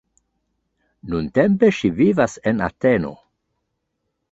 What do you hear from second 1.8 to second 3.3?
ŝi vivas en Ateno.